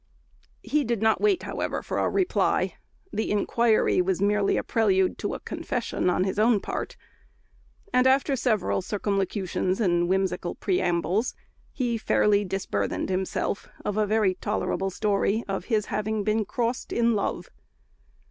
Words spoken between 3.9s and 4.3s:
was